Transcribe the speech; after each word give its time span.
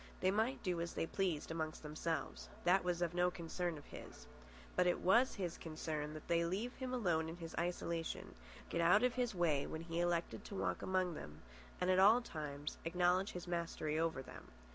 They 0.19 0.31
might 0.31 0.63
do 0.63 0.81
as 0.81 0.95
they 0.95 1.05
pleased 1.05 1.51
amongst 1.51 1.83
themselves. 1.83 2.49
That 2.63 2.83
was 2.83 3.03
no 3.13 3.29
concern 3.29 3.77
of 3.77 3.85
his. 3.85 4.25
But 4.75 4.87
it 4.87 4.97
was 4.99 5.35
his 5.35 5.59
concern 5.59 6.15
that 6.15 6.27
they 6.27 6.43
leave 6.43 6.73
him 6.77 6.91
alone 6.91 7.29
in 7.29 7.37
his 7.37 7.53
isolation, 7.59 8.33
get 8.67 8.81
out 8.81 9.03
of 9.03 9.13
his 9.13 9.35
way 9.35 9.67
when 9.67 9.81
he 9.83 9.99
elected 9.99 10.43
to 10.45 10.55
walk 10.55 10.81
among 10.81 11.13
them, 11.13 11.43
and 11.79 11.91
at 11.91 11.99
all 11.99 12.19
times 12.19 12.79
acknowledge 12.83 13.33
his 13.33 13.47
mastery 13.47 13.99
over 13.99 14.23
them. 14.23 14.47